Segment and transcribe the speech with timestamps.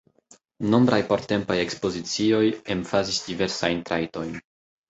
[0.73, 4.35] Nombraj portempaj ekspozicioij emfazis diversajn trajtojn.